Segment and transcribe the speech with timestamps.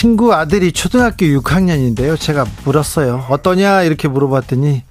[0.00, 2.18] 친구 아들이 초등학교 6학년인데요.
[2.18, 3.26] 제가 물었어요.
[3.28, 3.82] 어떠냐?
[3.82, 4.82] 이렇게 물어봤더니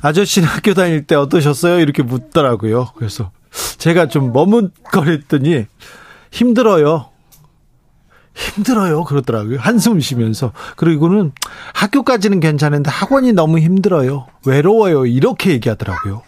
[0.00, 1.80] 아저씨는 학교 다닐 때 어떠셨어요?
[1.80, 2.90] 이렇게 묻더라고요.
[2.94, 3.32] 그래서
[3.78, 5.66] 제가 좀 머뭇거렸더니
[6.30, 7.10] 힘들어요.
[8.36, 9.02] 힘들어요.
[9.02, 9.58] 그러더라고요.
[9.58, 10.52] 한숨 쉬면서.
[10.76, 11.32] 그리고는
[11.74, 14.28] 학교까지는 괜찮은데 학원이 너무 힘들어요.
[14.46, 15.06] 외로워요.
[15.06, 16.22] 이렇게 얘기하더라고요.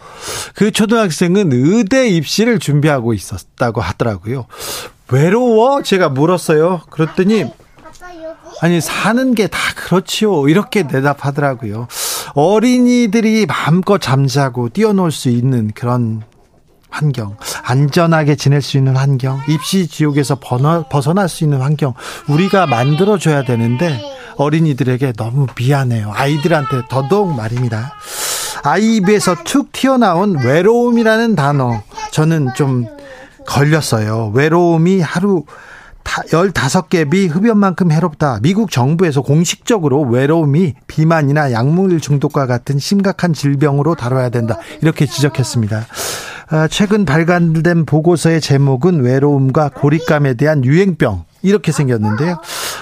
[0.56, 4.46] 그 초등학생은 의대 입시를 준비하고 있었다고 하더라고요.
[5.12, 5.84] 외로워?
[5.84, 6.80] 제가 물었어요.
[6.90, 7.46] 그랬더니
[8.60, 10.48] 아니 사는 게 다 그렇지요.
[10.48, 11.88] 이렇게 대답하더라고요.
[12.34, 16.22] 어린이들이 마음껏 잠자고 뛰어놀 수 있는 그런
[16.90, 21.92] 환경, 안전하게 지낼 수 있는 환경, 입시 지옥에서 벗어날 수 있는 환경,
[22.28, 24.00] 우리가 만들어줘야 되는데,
[24.36, 26.12] 어린이들에게 너무 미안해요.
[26.14, 27.92] 아이들한테 더더욱 말입니다.
[28.64, 32.86] 아이 입에서 툭 튀어나온 외로움이라는 단어, 저는 좀
[33.46, 34.32] 걸렸어요.
[34.34, 35.44] 외로움이 하루
[36.26, 38.38] 15개 비 흡연만큼 해롭다.
[38.42, 44.58] 미국 정부에서 공식적으로 외로움이 비만이나 약물 중독과 같은 심각한 질병으로 다뤄야 된다.
[44.82, 45.86] 이렇게 지적했습니다.
[46.50, 51.24] 아, 최근 발간된 보고서의 제목은 외로움과 고립감에 대한 유행병.
[51.42, 52.40] 이렇게 생겼는데요.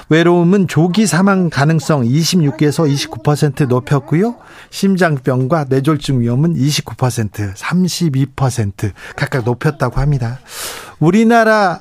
[0.09, 4.37] 외로움은 조기 사망 가능성 26에서 29% 높였고요.
[4.71, 10.39] 심장병과 뇌졸중 위험은 29%, 32% 각각 높였다고 합니다.
[11.01, 11.81] 우리나라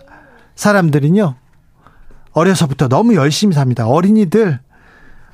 [0.56, 1.36] 사람들은요,
[2.36, 3.88] 어려서부터 너무 열심히 삽니다.
[3.88, 4.60] 어린이들,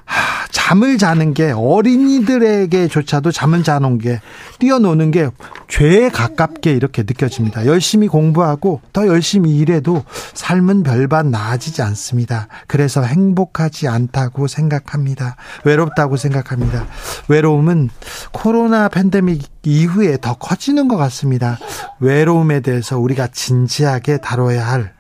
[0.06, 4.22] 하, 잠을 자는 게 어린이들에게조차도 잠을 자는 게
[4.60, 5.30] 뛰어노는 게
[5.68, 7.66] 죄에 가깝게 이렇게 느껴집니다.
[7.66, 10.04] 열심히 공부하고 더 열심히 일해도
[10.34, 12.48] 삶은 별반 나아지지 않습니다.
[12.68, 15.38] 그래서 행복하지 않다고 생각합니다.
[15.64, 16.86] 외롭다고 생각합니다.
[17.28, 17.90] 외로움은
[18.32, 21.58] 코로나 팬데믹 이후에 더 커지는 것 같습니다.
[22.00, 24.94] 외로움에 대해서 우리가 진지하게 다뤄야 할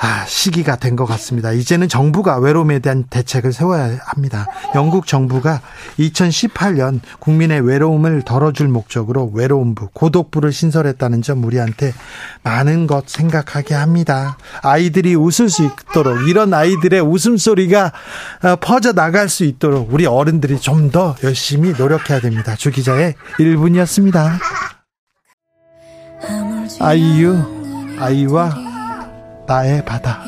[0.00, 1.52] 아, 시기가 된 것 같습니다.
[1.52, 4.46] 이제는 정부가 외로움에 대한 대책을 세워야 합니다.
[4.74, 5.60] 영국 정부가
[5.98, 11.92] 2018년 국민의 외로움을 덜어줄 목적으로 외로움부, 고독부를 신설했다는 점 우리한테
[12.42, 14.38] 많은 것 생각하게 합니다.
[14.62, 17.92] 아이들이 웃을 수 있도록 이런 아이들의 웃음소리가
[18.44, 22.56] 어, 퍼져 나갈 수 있도록 우리 어른들이 좀 더 열심히 노력해야 됩니다.
[22.56, 24.38] 주 기자의 1분이었습니다.
[26.80, 27.36] 아이유,
[27.98, 28.67] 아이와
[29.48, 30.22] 나의 바다.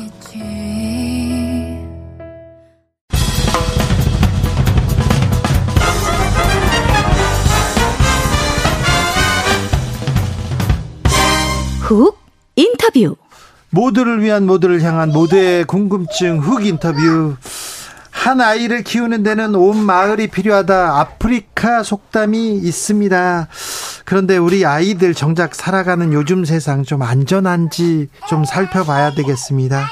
[11.81, 12.17] 훅
[12.55, 13.15] 인터뷰.
[13.69, 17.35] 모두를 위한 모두를 향한 모두의 궁금증 훅 인터뷰.
[18.09, 20.99] 한 아이를 키우는 데는 온 마을이 필요하다.
[20.99, 23.47] 아프리카 속담이 있습니다.
[24.11, 29.85] 그런데 우리 아이들 정작 살아가는 요즘 세상 좀 안전한지 좀 살펴봐야 되겠습니다.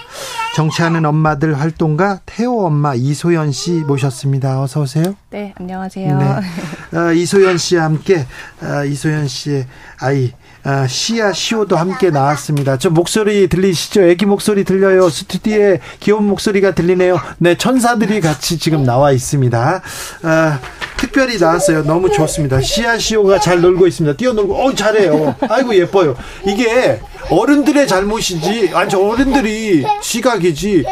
[0.58, 4.62] 정치하는 엄마들 활동가 태호 엄마 이소연 씨 모셨습니다.
[4.62, 5.16] 어서 오세요.
[5.30, 6.18] 네, 안녕하세요.
[6.18, 6.98] 네.
[6.98, 8.26] 어, 이소연 씨와 함께
[8.62, 9.66] 어, 이소연 씨의
[10.02, 12.78] 아이 아, 시야 시오도 함께 나왔습니다.
[12.78, 14.04] 저 목소리 들리시죠?
[14.04, 15.10] 애기 목소리 들려요.
[15.10, 17.20] 스튜디오에 귀여운 목소리가 들리네요.
[17.38, 19.82] 네, 천사들이 같이 지금 나와 있습니다.
[20.24, 20.60] 아,
[20.98, 21.84] 특별히 나왔어요.
[21.84, 22.60] 너무 좋습니다.
[22.60, 24.18] 시야 시오가 잘 놀고 있습니다.
[24.18, 25.36] 뛰어놀고, 어 잘해요.
[25.50, 26.16] 아이고 예뻐요.
[26.46, 27.00] 이게
[27.30, 28.72] 어른들의 잘못이지.
[28.74, 30.84] 아니 저 어른들이 시각이지.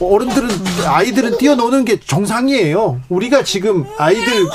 [0.00, 0.48] 어, 어른들은
[0.86, 3.00] 아이들은 뛰어노는 게 정상이에요.
[3.08, 4.46] 우리가 지금 아이들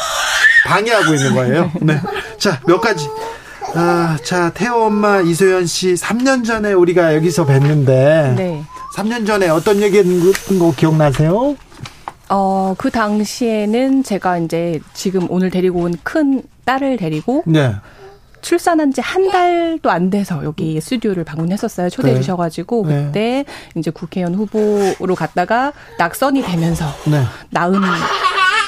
[0.65, 1.71] 방해하고 있는 거예요.
[1.81, 1.99] 네.
[2.37, 3.05] 자, 몇 가지
[3.75, 7.85] 아, 자, 태호 엄마 이소연 씨 3년 전에 우리가 여기서 뵀는데
[8.35, 8.63] 네.
[8.95, 11.55] 3년 전에 어떤 얘기 했던 거 기억나세요?
[12.29, 17.75] 어, 그 당시에는 제가 이제 지금 오늘 데리고 온 큰 딸을 데리고 네.
[18.41, 21.89] 출산한 지 한 달도 안 돼서 여기 스튜디오를 방문했었어요.
[21.89, 22.21] 초대해 네.
[22.21, 23.05] 주셔가지고 네.
[23.05, 23.45] 그때
[23.75, 27.23] 이제 국회의원 후보로 갔다가 낙선이 되면서 네.
[27.49, 27.73] 나은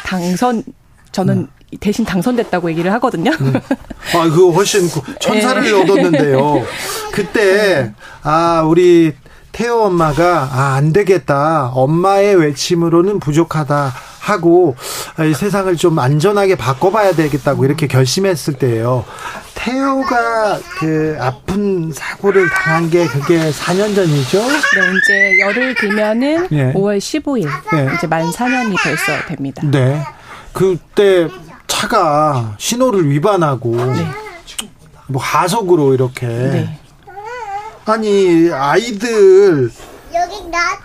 [0.05, 0.63] 당선
[1.11, 1.47] 저는 네.
[1.79, 3.31] 대신 당선됐다고 얘기를 하거든요.
[3.31, 3.61] 네.
[4.15, 4.89] 아, 그거 훨씬
[5.19, 5.71] 천사를 네.
[5.71, 6.65] 얻었는데요.
[7.11, 9.13] 그때 아 우리
[9.51, 11.71] 태호 엄마가 아, 안 되겠다.
[11.73, 13.93] 엄마의 외침으로는 부족하다.
[14.21, 14.75] 하고
[15.27, 19.03] 이 세상을 좀 안전하게 바꿔봐야 되겠다고 이렇게 결심했을 때예요.
[19.55, 24.39] 태호가 그 아픈 사고를 당한 게 그게 4년 전이죠?
[24.39, 26.71] 네, 이제 열흘 뒤면은 예.
[26.73, 27.95] 5월 15일 예.
[27.95, 29.63] 이제 만 4년이 벌써 됩니다.
[29.65, 29.99] 네.
[30.53, 31.27] 그때
[31.71, 34.05] 차가 신호를 위반하고 네.
[35.07, 36.79] 뭐 하속으로 이렇게 네.
[37.85, 39.71] 아니 아이들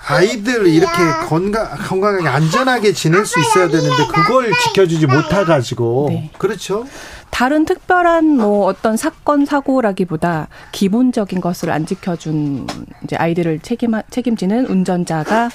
[0.08, 0.96] 아이들 이렇게
[1.28, 6.30] 건강 건강하게 안전하게 지낼 수 있어야 되는데 그걸 지켜주지 못해 가지고 네.
[6.38, 6.86] 그렇죠.
[7.30, 12.66] 다른 특별한 뭐 어떤 사건 사고라기보다 기본적인 것을 안 지켜준
[13.02, 15.50] 이제 아이들을 책임 책임지는 운전자가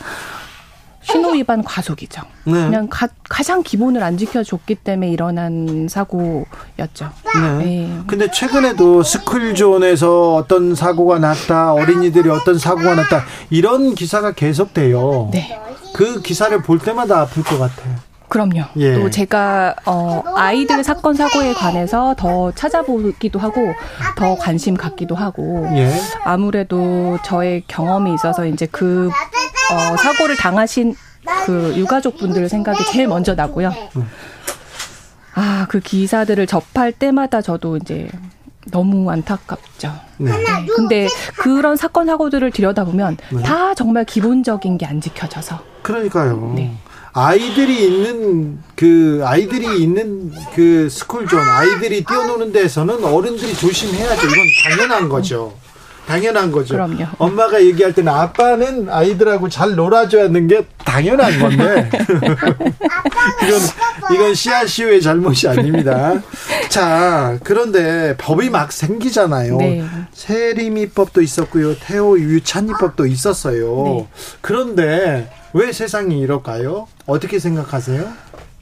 [1.01, 2.21] 신호 위반 과속이죠.
[2.45, 2.53] 네.
[2.53, 7.09] 그냥 가, 가장 기본을 안 지켜줬기 때문에 일어난 사고였죠.
[7.35, 7.57] 네.
[7.57, 7.99] 네.
[8.07, 15.29] 근데 최근에도 스쿨존에서 어떤 사고가 났다, 어린이들이 어떤 사고가 났다, 이런 기사가 계속돼요.
[15.31, 15.59] 네.
[15.93, 17.95] 그 기사를 볼 때마다 아플 것 같아요.
[18.31, 18.63] 그럼요.
[18.77, 18.93] 예.
[18.93, 23.73] 또 제가 어 아이들 사건 사고에 관해서 더 찾아보기도 하고
[24.15, 25.93] 더 관심 갖기도 하고 예.
[26.23, 29.09] 아무래도 저의 경험이 있어서 이제 그
[29.71, 30.95] 어, 사고를 당하신
[31.45, 33.73] 그 유가족분들 생각이 제일 먼저 나고요.
[35.33, 38.09] 아, 그 기사들을 접할 때마다 저도 이제
[38.71, 39.93] 너무 안타깝죠.
[40.17, 40.31] 네.
[40.31, 40.65] 네.
[40.75, 41.07] 근데
[41.37, 43.43] 그런 사건 사고들을 들여다보면 네.
[43.43, 45.59] 다 정말 기본적인 게 안 지켜져서.
[45.81, 46.53] 그러니까요.
[46.55, 46.75] 네.
[47.13, 54.27] 아이들이 있는 그 아이들이 있는 그 스쿨존 아이들이 뛰어노는 데서는 어른들이 조심해야죠.
[54.27, 55.53] 이건 당연한 거죠.
[56.05, 56.73] 당연한 거죠.
[56.73, 57.05] 그럼요.
[57.17, 61.89] 엄마가 얘기할 때는 아빠는 아이들하고 잘 놀아줘야 하는 게 당연한 건데.
[63.43, 66.13] 이건, 이건 씨앗씨의 잘못이 아닙니다.
[66.69, 69.57] 자, 그런데 법이 막 생기잖아요.
[69.57, 69.83] 네.
[70.13, 71.75] 세리미법도 있었고요.
[71.77, 73.83] 태호 유찬이법도 있었어요.
[73.85, 74.07] 네.
[74.41, 76.87] 그런데 왜 세상이 이럴까요?
[77.05, 78.07] 어떻게 생각하세요?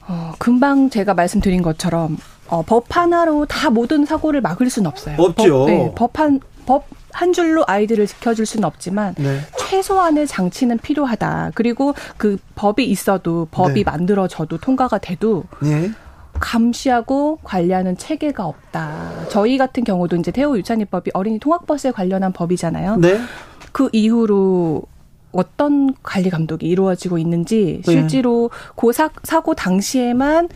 [0.08, 2.16] 어, 금방 제가 말씀드린 것처럼
[2.48, 5.14] 어, 법 하나로 다 모든 사고를 막을 수는 없어요.
[5.18, 5.58] 없죠.
[5.60, 9.40] 법, 네, 법한 법 한 줄로 아이들을 지켜줄 수는 없지만 네.
[9.58, 11.52] 최소한의 장치는 필요하다.
[11.54, 13.90] 그리고 그 법이 있어도 법이 네.
[13.90, 15.90] 만들어져도 통과가 돼도 네.
[16.34, 19.28] 감시하고 관리하는 체계가 없다.
[19.28, 22.96] 저희 같은 경우도 이제 태호 유찬이법이 어린이 통학버스에 관련한 법이잖아요.
[22.96, 23.20] 네.
[23.72, 24.82] 그 이후로
[25.32, 27.92] 어떤 관리 감독이 이루어지고 있는지 네.
[27.92, 30.48] 실제로 그 사, 사고 당시에만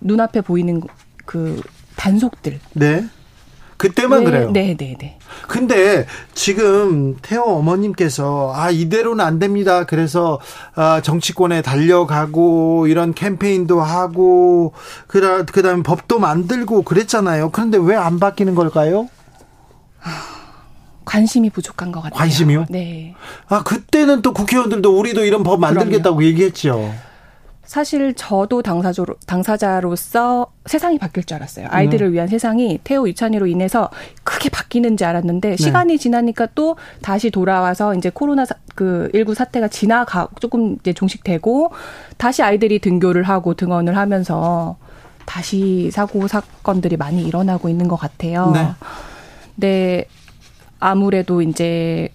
[0.00, 0.82] 눈앞에 보이는
[1.24, 1.60] 그
[1.96, 2.58] 단속들.
[2.74, 3.04] 네.
[3.76, 4.50] 그때만 네, 그래요.
[4.50, 5.18] 네, 네, 네.
[5.48, 9.84] 근데 지금 태호 어머님께서 아 이대로는 안 됩니다.
[9.84, 10.40] 그래서
[10.74, 14.72] 아 정치권에 달려가고 이런 캠페인도 하고
[15.06, 17.50] 그다 그다음에 법도 만들고 그랬잖아요.
[17.50, 19.08] 그런데 왜 안 바뀌는 걸까요?
[21.04, 22.18] 관심이 부족한 것 같아요.
[22.18, 22.66] 관심이요?
[22.68, 23.14] 네.
[23.48, 26.24] 아 그때는 또 국회의원들도 우리도 이런 법 만들겠다고 그럼요.
[26.24, 26.92] 얘기했죠.
[27.66, 31.66] 사실 저도 당사자로, 당사자로서 세상이 바뀔 줄 알았어요.
[31.70, 32.12] 아이들을 음.
[32.12, 33.90] 위한 세상이 태호 유찬이로 인해서
[34.24, 35.56] 크게 바뀌는지 알았는데 네.
[35.56, 41.72] 시간이 지나니까 또 다시 돌아와서 이제 코로나 사, 그 19 사태가 지나가 조금 이제 종식되고
[42.16, 44.76] 다시 아이들이 등교를 하고 등원을 하면서
[45.24, 48.52] 다시 사고 사건들이 많이 일어나고 있는 것 같아요.
[48.52, 48.68] 네.
[49.56, 50.04] 네.
[50.78, 52.10] 아무래도 이제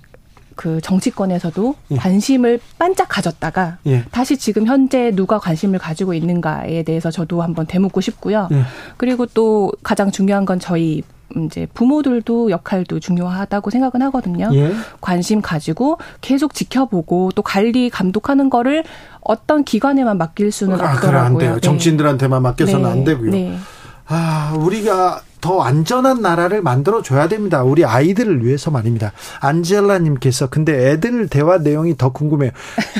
[0.61, 1.95] 그 정치권에서도 예.
[1.95, 4.03] 관심을 반짝 가졌다가 예.
[4.11, 8.47] 다시 지금 현재 누가 관심을 가지고 있는가에 대해서 저도 한번 되묻고 싶고요.
[8.51, 8.61] 예.
[8.97, 11.01] 그리고 또 가장 중요한 건 저희
[11.45, 14.51] 이제 부모들도 역할도 중요하다고 생각은 하거든요.
[14.53, 14.71] 예.
[14.99, 18.83] 관심 가지고 계속 지켜보고 또 관리 감독하는 거를
[19.21, 21.21] 어떤 기관에만 맡길 수는 아, 없더라고요.
[21.21, 21.53] 안 돼요.
[21.55, 21.59] 네.
[21.59, 22.91] 정치인들한테만 맡겨서는 네.
[22.91, 23.31] 안 되고요.
[23.31, 23.57] 네.
[24.05, 27.63] 아, 우리가 더 안전한 나라를 만들어 줘야 됩니다.
[27.63, 29.11] 우리 아이들을 위해서 말입니다.
[29.39, 32.51] 안젤라 님께서 근데 애들 대화 내용이 더 궁금해요.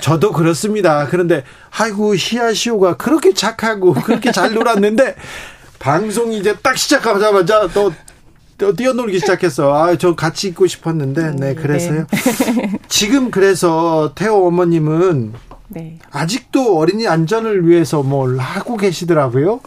[0.01, 1.07] 저도 그렇습니다.
[1.07, 1.43] 그런데
[1.77, 5.15] 아이고 시아시오가 그렇게 착하고 그렇게 잘 놀았는데
[5.79, 7.93] 방송 이제 딱 시작하자마자 또
[8.75, 9.73] 뛰어놀기 시작했어.
[9.73, 11.55] 아, 저 같이 있고 싶었는데, 네, 네.
[11.55, 12.05] 그래서요.
[12.11, 12.73] 네.
[12.87, 15.33] 지금 그래서 태호 어머님은
[15.73, 15.97] 네.
[16.11, 19.61] 아직도 어린이 안전을 위해서 뭘 하고 계시더라고요.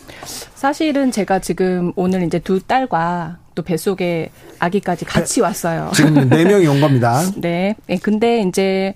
[0.54, 5.90] 사실은 제가 지금 오늘 이제 두 딸과 또 뱃속에 아기까지 같이 왔어요.
[5.94, 7.22] 지금 네 명이 온 겁니다.
[7.36, 7.74] 네.
[7.86, 7.98] 네.
[7.98, 8.94] 근데 이제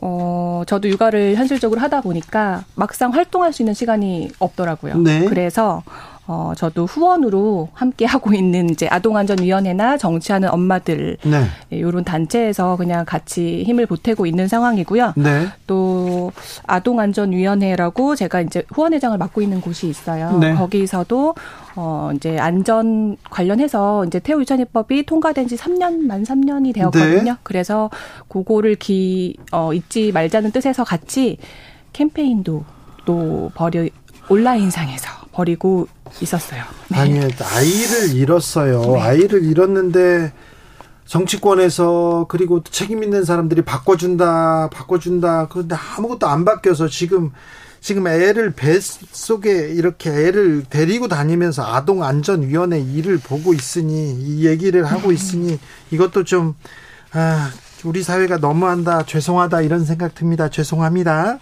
[0.00, 4.98] 어, 저도 육아를 현실적으로 하다 보니까 막상 활동할 수 있는 시간이 없더라고요.
[4.98, 5.24] 네.
[5.26, 5.82] 그래서
[6.26, 11.44] 어, 저도 후원으로 함께 하고 있는 이제 아동안전위원회나 정치하는 엄마들 네.
[11.70, 15.12] 이런 예, 단체에서 그냥 같이 힘을 보태고 있는 상황이고요.
[15.16, 15.48] 네.
[15.66, 16.32] 또
[16.66, 20.38] 아동안전위원회라고 제가 이제 후원회장을 맡고 있는 곳이 있어요.
[20.38, 20.54] 네.
[20.54, 21.34] 거기서도
[21.76, 27.32] 어 이제 안전 관련해서 이제 태우 유찬이법이 통과된 지 3년 만 3년이 되었거든요.
[27.32, 27.38] 네.
[27.42, 27.90] 그래서
[28.28, 31.36] 그거를 기 어 잊지 말자는 뜻에서 같이
[31.92, 32.64] 캠페인도
[33.04, 33.88] 또 벌여
[34.28, 35.88] 온라인상에서 버리고
[36.20, 36.62] 있었어요.
[36.88, 36.98] 네.
[36.98, 38.80] 아니 아이를 잃었어요.
[38.80, 39.00] 네.
[39.00, 40.32] 아이를 잃었는데
[41.06, 45.48] 정치권에서 그리고 책임 있는 사람들이 바꿔준다, 바꿔준다.
[45.50, 47.32] 그런데 아무것도 안 바뀌어서 지금
[47.80, 54.46] 지금 애를 배 속에 이렇게 애를 데리고 다니면서 아동 안전 위원회 일을 보고 있으니 이
[54.46, 55.58] 얘기를 하고 있으니
[55.90, 56.54] 이것도 좀
[57.12, 57.50] 아,
[57.84, 60.48] 우리 사회가 너무한다, 죄송하다 이런 생각 듭니다.
[60.48, 61.38] 죄송합니다.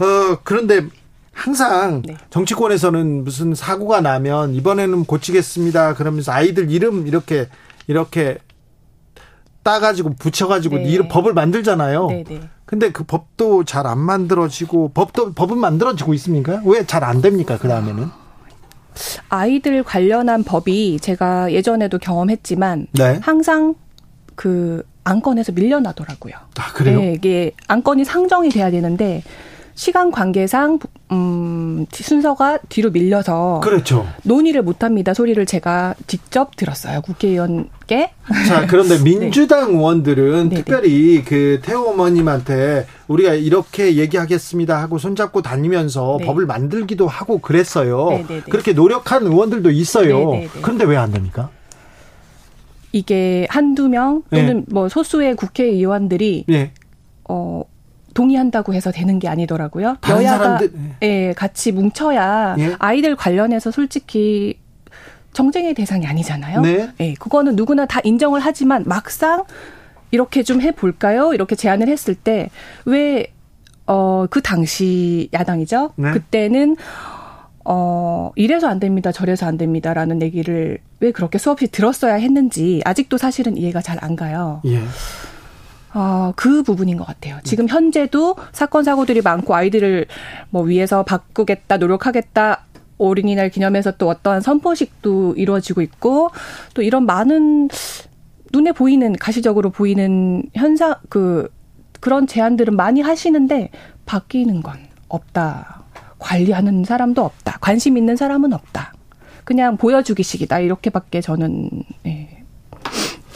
[0.00, 0.86] 어, 그런데
[1.40, 2.16] 항상 네.
[2.28, 5.94] 정치권에서는 무슨 사고가 나면 이번에는 고치겠습니다.
[5.94, 7.48] 그러면서 아이들 이름 이렇게
[7.86, 8.36] 이렇게
[9.62, 10.84] 따가지고 붙여가지고 네.
[10.84, 12.06] 이름 법을 만들잖아요.
[12.08, 12.40] 네, 네.
[12.66, 16.60] 근데 그 법도 잘 안 만들어지고 법도 법은 만들어지고 있습니까?
[16.66, 17.56] 왜 잘 안 됩니까?
[17.58, 18.06] 그 다음에는
[19.30, 23.18] 아이들 관련한 법이 제가 예전에도 경험했지만 네.
[23.22, 23.74] 항상
[24.34, 26.34] 그 안건에서 밀려나더라고요.
[26.58, 27.00] 아, 그래요?
[27.00, 29.22] 네, 이게 안건이 상정이 돼야 되는데
[29.74, 30.78] 시간 관계상
[31.12, 34.06] 음, 순서가 뒤로 밀려서 그렇죠.
[34.22, 35.12] 논의를 못 합니다.
[35.12, 37.00] 소리를 제가 직접 들었어요.
[37.02, 38.12] 국회의원께.
[38.46, 39.02] 자, 그런데 네.
[39.02, 39.76] 민주당 네.
[39.78, 46.26] 의원들은 네 특별히 그 태호 어머님한테 우리가 이렇게 얘기하겠습니다 하고 손잡고 다니면서 네.
[46.26, 48.10] 법을 만들기도 하고 그랬어요.
[48.10, 48.42] 네네네.
[48.42, 50.18] 그렇게 노력한 의원들도 있어요.
[50.30, 50.48] 네네네.
[50.62, 51.50] 그런데 왜 안 됩니까?
[52.92, 54.64] 이게 한두 명 또는 네.
[54.68, 56.72] 뭐 소수의 국회의원들이 네.
[57.28, 57.62] 어
[58.14, 59.96] 동의한다고 해서 되는 게 아니더라고요.
[60.08, 61.06] 여야가 사람들, 예.
[61.28, 62.74] 예, 같이 뭉쳐야 예?
[62.78, 64.58] 아이들 관련해서 솔직히
[65.32, 66.60] 정쟁의 대상이 아니잖아요.
[66.62, 66.90] 네.
[67.00, 69.44] 예, 그거는 누구나 다 인정을 하지만 막상
[70.10, 71.32] 이렇게 좀 해볼까요?
[71.34, 72.48] 이렇게 제안을 했을 때
[72.84, 73.26] 왜
[73.86, 75.92] 어, 그 당시 야당이죠.
[75.96, 76.12] 네.
[76.12, 76.76] 그때는
[77.64, 83.56] 어, 이래서 안 됩니다, 저래서 안 됩니다라는 얘기를 왜 그렇게 수없이 들었어야 했는지 아직도 사실은
[83.56, 84.60] 이해가 잘 안 가요.
[84.64, 84.80] 예.
[85.92, 87.38] 어, 그 부분인 것 같아요.
[87.44, 90.06] 지금 현재도 사건 사고들이 많고 아이들을
[90.50, 92.64] 뭐 위해서 바꾸겠다, 노력하겠다.
[92.98, 96.30] 어린이날 기념해서 또 어떠한 선포식도 이루어지고 있고
[96.74, 97.68] 또 이런 많은
[98.52, 101.48] 눈에 보이는 가시적으로 보이는 현상 그
[102.00, 103.70] 그런 제안들은 많이 하시는데
[104.04, 104.76] 바뀌는 건
[105.08, 105.84] 없다.
[106.18, 107.58] 관리하는 사람도 없다.
[107.60, 108.92] 관심 있는 사람은 없다.
[109.44, 110.60] 그냥 보여주기식이다.
[110.60, 111.70] 이렇게밖에 저는
[112.06, 112.19] 예,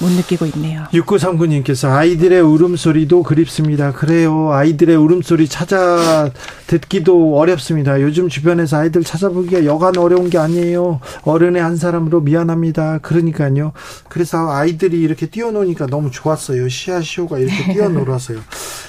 [0.05, 0.85] 못 느끼고 있네요.
[0.93, 3.93] 6939님께서 아이들의 울음소리도 그립습니다.
[3.93, 4.53] 그래요.
[4.53, 6.31] 아이들의 울음소리 찾아
[6.67, 8.03] 듣기도 어렵습니다.
[8.03, 11.01] 요즘 주변에서 아이들 찾아보기가 여간 어려운 게 아니에요.
[11.23, 12.99] 어른의 한 사람으로 미안합니다.
[12.99, 13.73] 그러니까요.
[14.11, 16.69] 그래서 아이들이 이렇게 뛰어노니까 너무 좋았어요.
[16.69, 18.41] 시아시오가 이렇게 뛰어놀았어요.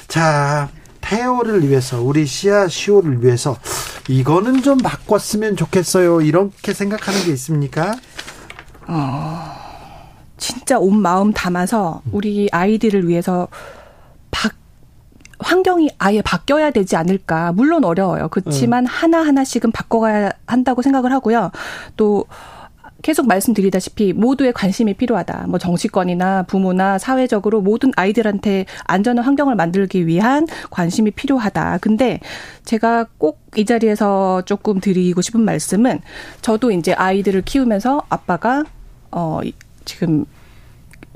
[0.10, 0.68] 자,
[1.00, 3.58] 태호를 위해서 우리 시아시오를 위해서
[4.10, 6.22] 이거는 좀 바꿨으면 좋겠어요.
[6.22, 7.96] 이렇게 생각하는 게 있습니까?
[8.88, 9.65] 어...
[10.38, 13.48] 진짜 온 마음 담아서 우리 아이들을 위해서
[14.32, 14.50] 바,
[15.39, 17.51] 환경이 아예 바뀌어야 되지 않을까.
[17.54, 18.27] 물론 어려워요.
[18.30, 18.88] 그렇지만 음.
[18.88, 21.51] 하나하나씩은 바꿔가야 한다고 생각을 하고요.
[21.96, 22.25] 또
[23.01, 25.46] 계속 말씀드리다시피 모두의 관심이 필요하다.
[25.48, 31.80] 뭐 정치권이나 부모나 사회적으로 모든 아이들한테 안전한 환경을 만들기 위한 관심이 필요하다.
[31.82, 32.20] 근데
[32.63, 36.01] 제가 꼭 이 자리에서 조금 드리고 싶은 말씀은
[36.42, 38.63] 저도 이제 아이들을 키우면서 아빠가
[39.12, 39.39] 어
[39.86, 40.25] 지금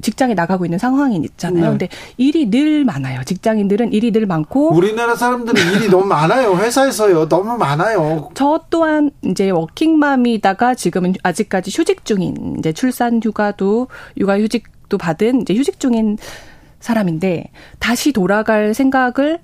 [0.02, 1.64] 직장에 나가고 있는 상황이 있잖아요.
[1.64, 1.70] 네.
[1.70, 3.24] 근데 일이 늘 많아요.
[3.24, 6.56] 직장인들은 일이 늘 많고 우리나라 사람들은 일이 너무 많아요.
[6.56, 7.28] 회사에서요.
[7.28, 8.30] 너무 많아요.
[8.34, 15.54] 저 또한 이제 워킹맘이다가 지금은 아직까지 휴직 중인 이제 출산 휴가도 육아 휴직도 받은 이제
[15.54, 16.18] 휴직 중인
[16.80, 19.40] 사람인데 다시 돌아갈 생각을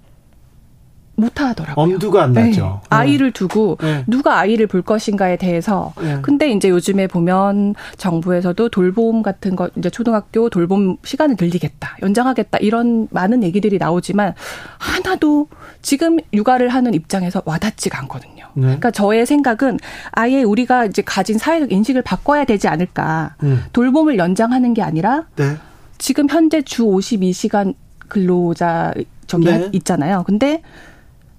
[1.16, 1.84] 못 하더라고요.
[1.84, 2.82] 엄두가 안 나죠.
[2.84, 2.88] 네.
[2.90, 4.04] 아이를 두고 네.
[4.08, 5.94] 누가 아이를 볼 것인가에 대해서.
[6.02, 6.20] 네.
[6.22, 13.08] 근데 이제 요즘에 보면 정부에서도 돌봄 같은 거 이제 초등학교 돌봄 시간을 늘리겠다, 연장하겠다 이런
[13.12, 14.34] 많은 얘기들이 나오지만
[14.78, 15.48] 하나도
[15.82, 18.46] 지금 육아를 하는 입장에서 와닿지가 않거든요.
[18.56, 18.62] 네.
[18.62, 19.80] 그러니까 저의 생각은
[20.12, 23.36] 아예 우리가 이제 가진 사회적 인식을 바꿔야 되지 않을까.
[23.44, 23.64] 음.
[23.74, 25.56] 돌봄을 연장하는 게 아니라 네.
[25.98, 27.74] 지금 현재 주 52시간
[28.08, 28.94] 근로자
[29.28, 29.70] 저기 네.
[29.74, 30.24] 있잖아요.
[30.26, 30.62] 근데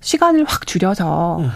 [0.00, 1.50] 시간을 확 줄여서 음.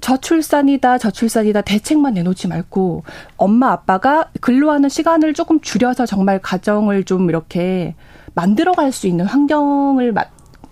[0.00, 3.04] 저출산이다, 저출산이다 대책만 내놓지 말고
[3.36, 7.94] 엄마 아빠가 근로하는 시간을 조금 줄여서 정말 가정을 좀 이렇게
[8.34, 10.14] 만들어갈 수 있는 환경을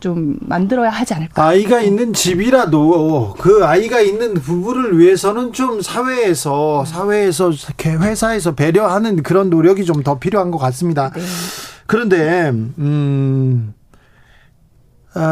[0.01, 1.45] 좀 만들어야 하지 않을까.
[1.45, 7.51] 아이가 있는 집이라도 그 아이가 있는 부부를 위해서는 좀 사회에서 사회에서
[7.85, 11.11] 회사에서 배려하는 그런 노력이 좀 더 필요한 것 같습니다.
[11.11, 11.21] 네.
[11.87, 13.78] 그런데 음 어,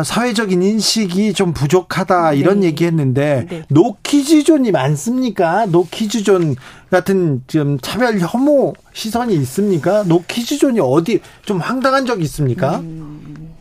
[0.04, 2.38] 사회적인 인식이 좀 부족하다 네.
[2.38, 3.62] 이런 얘기했는데 네.
[3.68, 5.66] 노키즈존이 많습니까?
[5.66, 6.56] 노키즈존
[6.90, 10.02] 같은 좀 차별 혐오 시선이 있습니까?
[10.04, 12.78] 노키즈존이 어디 좀 황당한 적 있습니까?
[12.78, 13.54] 음,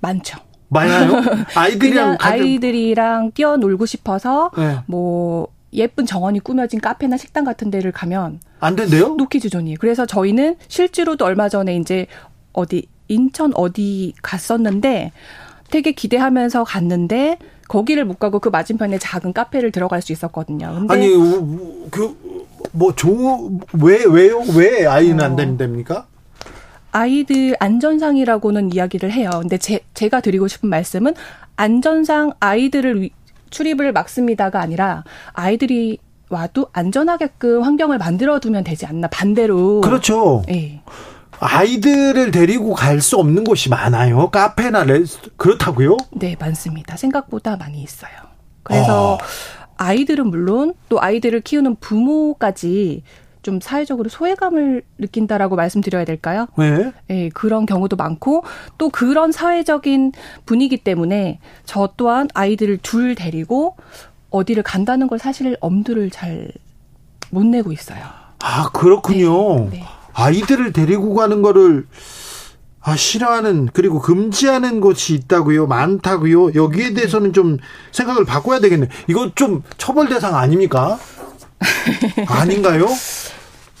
[0.00, 0.38] 많죠.
[0.68, 1.22] 많아요.
[1.54, 4.78] 아이들이랑 아이들이랑 뛰어놀고 싶어서 네.
[4.86, 9.14] 뭐 예쁜 정원이 꾸며진 카페나 식당 같은 데를 가면 안 된대요?
[9.16, 9.76] 노키즈존이.
[9.76, 12.06] 그래서 저희는 실제로도 얼마 전에 이제
[12.52, 15.12] 어디 인천 어디 갔었는데
[15.74, 20.86] 되게 기대하면서 갔는데 거기를 못 가고 그 맞은편에 작은 카페를 들어갈 수 있었거든요.
[20.88, 21.08] 아니
[22.70, 24.40] 그뭐좋왜 왜요?
[24.56, 26.06] 왜 아이는 어, 안 됩니까?
[26.92, 29.30] 아이들 안전상이라고는 이야기를 해요.
[29.40, 31.14] 근데 제, 제가 드리고 싶은 말씀은
[31.56, 33.10] 안전상 아이들을
[33.50, 35.02] 출입을 막습니다가 아니라
[35.32, 40.44] 아이들이 와도 안전하게끔 환경을 만들어 두면 되지 않나 반대로 그렇죠.
[40.50, 40.82] 예.
[41.46, 44.30] 아이들을 데리고 갈 수 없는 곳이 많아요.
[44.30, 45.96] 카페나 레스 그렇다고요?
[46.12, 46.96] 네, 많습니다.
[46.96, 48.12] 생각보다 많이 있어요.
[48.62, 49.18] 그래서 어.
[49.76, 53.02] 아이들은 물론 또 아이들을 키우는 부모까지
[53.42, 56.46] 좀 사회적으로 소외감을 느낀다라고 말씀드려야 될까요?
[56.56, 56.92] 네.
[57.08, 58.42] 네, 그런 경우도 많고
[58.78, 60.12] 또 그런 사회적인
[60.46, 63.76] 분위기 때문에 저 또한 아이들을 둘 데리고
[64.30, 66.48] 어디를 간다는 걸 사실 엄두를 잘
[67.30, 67.98] 못 내고 있어요.
[68.40, 69.68] 아, 그렇군요.
[69.70, 69.84] 네, 네.
[70.14, 71.86] 아이들을 데리고 가는 거를
[72.80, 75.66] 아, 싫어하는 그리고 금지하는 곳이 있다고요.
[75.66, 76.54] 많다고요.
[76.54, 77.56] 여기에 대해서는 좀
[77.92, 78.88] 생각을 바꿔야 되겠네.
[79.08, 80.98] 이거 좀 처벌 대상 아닙니까?
[82.28, 82.86] 아닌가요?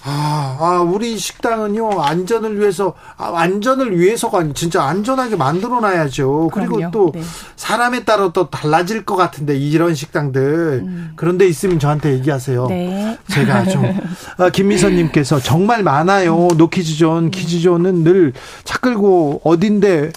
[0.06, 6.50] 아, 아, 우리 식당은요, 안전을 위해서, 아, 안전을 위해서가 아니, 진짜 안전하게 만들어 놔야죠.
[6.52, 6.90] 그리고 그럼요.
[6.90, 7.22] 또, 네.
[7.56, 10.82] 사람에 따라 또 달라질 것 같은데, 이런 식당들.
[10.84, 11.12] 음.
[11.16, 12.66] 그런 데 있으면 저한테 얘기하세요.
[12.66, 13.18] 네.
[13.30, 13.82] 제가 좀,
[14.36, 16.48] 아, 김미선님께서 정말 많아요.
[16.56, 18.32] 노키즈존, 키즈존은 늘
[18.64, 20.10] 차 끌고 어딘데,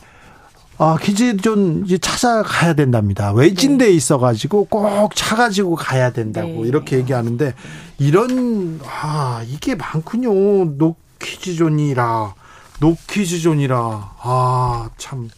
[0.79, 3.31] 아, 기지존 이제 찾아가야 된답니다.
[3.33, 3.91] 외진데 네.
[3.91, 6.67] 있어가지고 꼭 차 가지고 가야 된다고 네.
[6.67, 7.53] 이렇게 얘기하는데
[7.97, 10.31] 이런 아 이게 많군요.
[10.77, 12.33] 노키즈존이라
[12.79, 13.79] 노키즈존이라
[14.21, 15.29] 아 참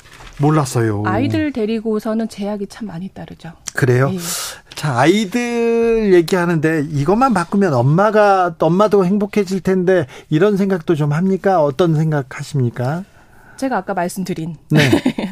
[0.41, 1.03] 몰랐어요.
[1.05, 3.51] 아이들 데리고서는 제약이 참 많이 따르죠.
[3.73, 4.09] 그래요?
[4.09, 4.17] 네.
[4.75, 11.61] 자 아이들 얘기하는데 이것만 바꾸면 엄마가 엄마도 행복해질 텐데 이런 생각도 좀 합니까?
[11.63, 13.03] 어떤 생각하십니까?
[13.57, 14.55] 제가 아까 말씀드린.
[14.69, 14.79] 네.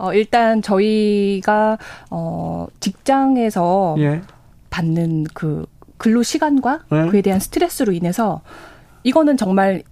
[0.00, 1.78] 어, 일단 저희가
[2.10, 4.22] 어, 직장에서 예.
[4.70, 5.66] 받는 그
[5.98, 7.10] 근로 시간과 예.
[7.10, 8.40] 그에 대한 스트레스로 인해서
[9.04, 9.82] 이거는 정말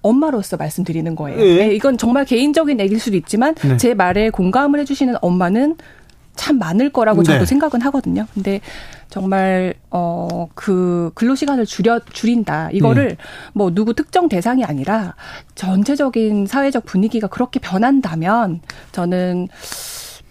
[0.00, 1.38] 엄마로서 말씀드리는 거예요.
[1.38, 1.66] 예.
[1.66, 3.76] 네, 이건 정말 개인적인 얘기일 수도 있지만 네.
[3.76, 5.76] 제 말에 공감을 해주시는 엄마는
[6.38, 7.44] 참 많을 거라고 저도 네.
[7.44, 8.26] 생각은 하거든요.
[8.32, 8.60] 근데
[9.10, 12.70] 정말 어 그 근로 시간을 줄여 줄인다.
[12.72, 13.16] 이거를 네.
[13.52, 15.14] 뭐 누구 특정 대상이 아니라
[15.54, 18.60] 전체적인 사회적 분위기가 그렇게 변한다면
[18.92, 19.48] 저는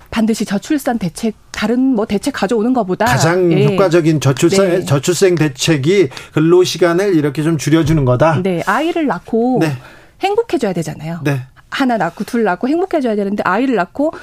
[0.10, 3.66] 반드시 저출산 대책 다른 뭐 대책 가져오는 것보다 가장 예.
[3.66, 4.86] 효과적인 저출산 네.
[4.86, 8.42] 저출생 대책이 근로 시간을 이렇게 좀 줄여주는 거다.
[8.42, 9.74] 네, 아이를 낳고 네.
[10.22, 11.22] 행복해져야 되잖아요.
[11.24, 11.42] 네.
[11.70, 14.14] 하나 낳고 둘 낳고 행복해져야 되는데 아이를 낳고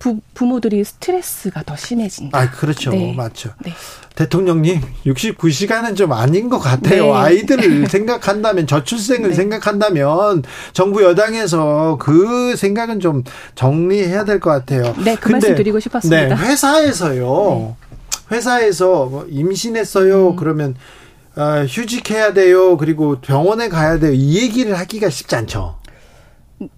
[0.00, 2.36] 부, 부모들이 스트레스가 더 심해진다.
[2.36, 2.90] 아, 그렇죠.
[2.90, 3.14] 네.
[3.14, 3.50] 맞죠.
[3.64, 3.72] 네.
[4.16, 7.04] 대통령님, 69시간은 좀 아닌 것 같아요.
[7.06, 7.12] 네.
[7.12, 9.34] 아이들을 생각한다면, 저출생을 네.
[9.36, 13.22] 생각한다면, 정부 여당에서 그 생각은 좀
[13.54, 14.94] 정리해야 될 것 같아요.
[15.04, 16.34] 네, 그 근데, 말씀 드리고 싶었습니다.
[16.34, 17.76] 네, 회사에서요.
[18.30, 18.34] 네.
[18.36, 20.30] 회사에서 뭐 임신했어요.
[20.30, 20.36] 음.
[20.36, 20.74] 그러면,
[21.36, 22.76] 어, 휴직해야 돼요.
[22.78, 24.12] 그리고 병원에 가야 돼요.
[24.14, 25.76] 이 얘기를 하기가 쉽지 않죠.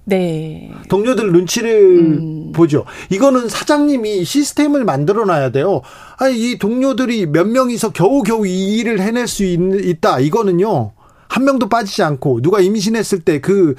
[0.05, 0.71] 네.
[0.89, 2.53] 동료들 눈치를 음.
[2.53, 2.85] 보죠.
[3.11, 5.83] 이거는 사장님이 시스템을 만들어 놔야 돼요.
[6.19, 10.21] 아니, 이 동료들이 몇 명이서 겨우겨우 이 일을 해낼 수 있, 있다.
[10.21, 10.93] 이거는요.
[11.29, 13.75] 한 명도 빠지지 않고 누가 임신했을 때 그,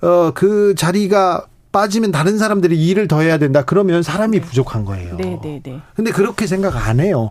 [0.00, 3.64] 어, 그 자리가 빠지면 다른 사람들이 일을 더 해야 된다.
[3.64, 4.46] 그러면 사람이 네.
[4.46, 5.16] 부족한 거예요.
[5.16, 5.80] 네, 네, 네.
[5.96, 7.30] 근데 그렇게 생각 안 해요.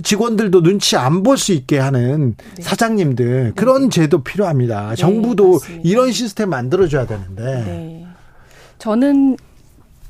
[0.00, 2.62] 직원들도 눈치 안 볼 수 있게 하는 네.
[2.62, 3.52] 사장님들 네.
[3.54, 4.90] 그런 제도 필요합니다.
[4.90, 5.82] 네, 정부도 맞습니다.
[5.88, 7.42] 이런 시스템 만들어줘야 되는데.
[7.42, 8.06] 네.
[8.78, 9.36] 저는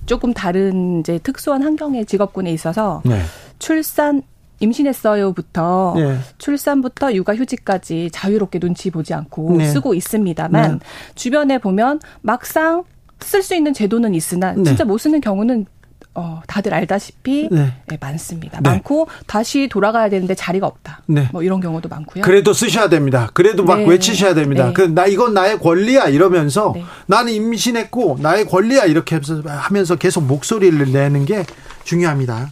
[0.06, 3.20] 조금 다른 이제 특수한 환경의 직업군에 있어서 네.
[3.58, 4.22] 출산
[4.60, 6.18] 임신했어요부터 네.
[6.38, 9.68] 출산부터 육아휴직까지 자유롭게 눈치 보지 않고 네.
[9.68, 10.80] 쓰고 있습니다만
[11.14, 12.84] 주변에 보면 막상
[13.20, 15.66] 쓸 수 있는 제도는 있으나 진짜 못 쓰는 경우는
[16.14, 17.72] 어, 다들 알다시피 네.
[17.86, 18.60] 네, 많습니다.
[18.60, 18.68] 네.
[18.68, 21.02] 많고 다시 돌아가야 되는데 자리가 없다.
[21.06, 21.28] 네.
[21.32, 22.22] 뭐 이런 경우도 많고요.
[22.22, 23.30] 그래도 쓰셔야 됩니다.
[23.32, 23.86] 그래도 막 네.
[23.86, 24.66] 외치셔야 됩니다.
[24.66, 24.72] 네.
[24.74, 26.74] 그나 이건 나의 권리야 이러면서
[27.06, 31.46] 나는 임신했고 나의 권리야 이렇게 하면서 계속 목소리를 내는 게
[31.84, 32.50] 중요합니다.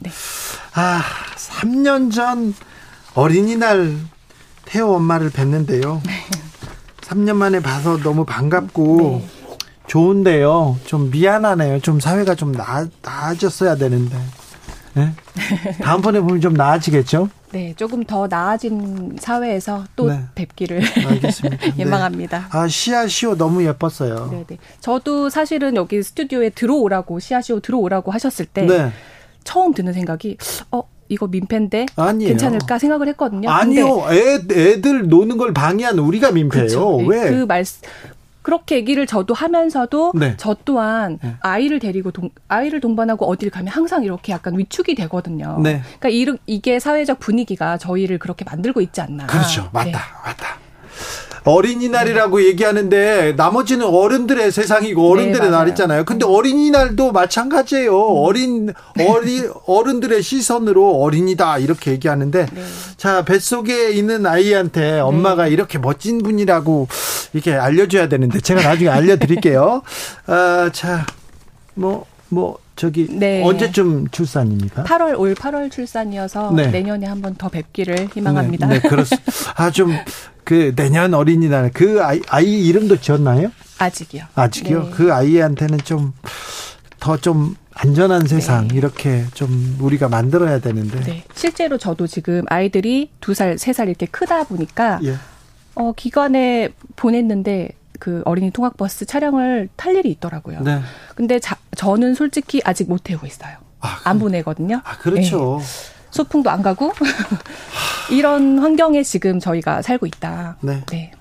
[0.75, 1.03] 아,
[1.37, 2.55] 3년 전
[3.15, 3.95] 어린이날
[4.65, 6.01] 태호 엄마를 뵀는데요.
[7.03, 9.40] 3년 만에 봐서 너무 반갑고
[9.91, 10.79] 좋은데요.
[10.85, 11.81] 좀 미안하네요.
[11.81, 14.17] 좀 사회가 좀 나아, 나아졌어야 되는데.
[14.95, 15.13] 네?
[15.83, 17.29] 다음번에 보면 좀 나아지겠죠?
[17.51, 20.21] 네, 조금 더 나아진 사회에서 또 네.
[20.37, 20.81] 뵙기를
[21.77, 22.39] 예망합니다.
[22.39, 22.45] 네.
[22.51, 24.29] 아, 시아시오 너무 예뻤어요.
[24.31, 24.59] 네, 네.
[24.79, 28.93] 저도 사실은 여기 스튜디오에 들어오라고 시아시오 들어오라고 하셨을 때 네.
[29.43, 30.37] 처음 드는 생각이
[30.71, 32.29] 어 이거 민폐인데 아니에요.
[32.29, 33.51] 괜찮을까 생각을 했거든요.
[33.51, 34.07] 아니요.
[34.13, 36.67] 애, 애들 노는 걸 방해하는 우리가 민폐예요.
[36.67, 36.97] 그쵸.
[36.99, 37.31] 왜?
[37.31, 37.65] 그 말,
[38.51, 40.35] 그렇게 얘기를 저도 하면서도 네.
[40.37, 41.37] 저 또한 네.
[41.39, 45.61] 아이를 데리고 동, 아이를 동반하고 어딜 가면 항상 이렇게 약간 위축이 되거든요.
[45.63, 45.81] 네.
[46.01, 49.29] 그러니까 이, 이게 사회적 분위기가 저희를 그렇게 만들고 있지 않나.
[49.29, 49.71] 그렇죠.
[49.73, 49.85] 맞다.
[49.85, 49.93] 네.
[49.93, 50.59] 맞다.
[51.45, 56.05] 어린이날이라고 얘기하는데 나머지는 어른들의 세상이고 네, 어른들의 네, 날이잖아요.
[56.05, 57.93] 근데 어린이날도 마찬가지예요.
[57.93, 58.17] 음.
[58.25, 62.63] 어린 어리 어른들의 시선으로 어린이다 이렇게 얘기하는데 네.
[62.97, 65.51] 자 뱃속에 있는 아이한테 엄마가 네.
[65.51, 66.89] 이렇게 멋진 분이라고
[67.33, 69.83] 이렇게 알려줘야 되는데 제가 나중에 알려드릴게요.
[70.27, 73.43] 아, 자뭐 뭐 저기 네.
[73.45, 74.85] 언제쯤 출산입니까?
[74.85, 76.69] 8월 올 8월 출산이어서 네.
[76.69, 78.67] 내년에 한 번 더 뵙기를 희망합니다.
[78.69, 79.31] 네, 네 그렇습니다.
[79.57, 79.91] 아 좀
[80.45, 83.53] 그 내년 어린이날 그 아이, 아이 이름도 지었나요?
[83.79, 84.25] 아직이요.
[84.35, 84.83] 아직이요.
[84.85, 84.91] 네.
[84.93, 86.13] 그 아이한테는 좀
[87.01, 88.77] 더좀 안전한 세상 네.
[88.77, 91.01] 이렇게 좀 우리가 만들어야 되는데.
[91.01, 91.25] 네.
[91.35, 95.17] 실제로 저도 지금 아이들이 두 살, 세 살 이렇게 크다 보니까 예.
[95.75, 97.69] 어 기관에 보냈는데
[98.01, 100.63] 그 어린이 통학버스 차량을 탈 일이 있더라고요.
[100.63, 100.81] 네.
[101.15, 103.59] 근데 자, 저는 솔직히 아직 못 태우고 있어요.
[103.79, 104.81] 아, 안 보내거든요.
[104.83, 105.59] 아, 그렇죠.
[105.61, 105.67] 네.
[106.11, 106.93] 소풍도 안 가고
[108.11, 110.57] 이런 환경에 지금 저희가 살고 있다.
[110.63, 110.83] 네.
[110.91, 111.13] 네.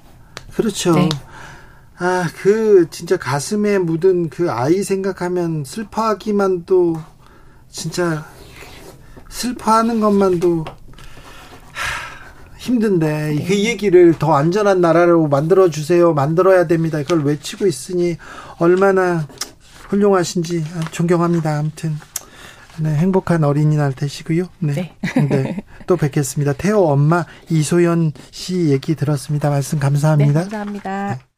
[0.55, 0.93] 그렇죠.
[0.93, 1.09] 네.
[1.97, 6.95] 아, 그 진짜 가슴에 묻은 그 아이 생각하면 슬퍼하기만도
[7.69, 8.25] 진짜
[9.29, 10.65] 슬퍼하는 것만도
[12.59, 13.45] 힘든데 네.
[13.45, 16.13] 그 얘기를 더 안전한 나라로 만들어 주세요.
[16.13, 16.99] 만들어야 됩니다.
[16.99, 18.17] 이걸 외치고 있으니
[18.57, 19.27] 얼마나
[19.87, 21.57] 훌륭하신지 존경합니다.
[21.57, 21.95] 아무튼
[22.79, 24.45] 네, 행복한 어린이날 되시고요.
[24.59, 24.73] 네.
[24.73, 25.27] 네.
[25.29, 25.63] 네.
[25.87, 26.53] 또 뵙겠습니다.
[26.53, 29.49] 태호 엄마 이소연 씨 얘기 들었습니다.
[29.49, 30.31] 말씀 감사합니다.
[30.31, 31.15] 네, 감사합니다.
[31.15, 31.28] 네.